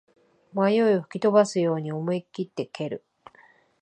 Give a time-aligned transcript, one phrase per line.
[0.53, 3.05] 迷いを吹き飛ばすように思いきって蹴る